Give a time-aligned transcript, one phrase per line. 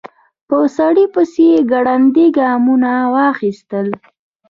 [0.47, 2.91] په سړي پسې يې ګړندي ګامونه
[3.31, 3.87] اخيستل.